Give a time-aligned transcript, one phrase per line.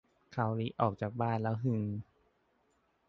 [0.33, 1.85] คาโอริออกจากบ้านแล้วฮือ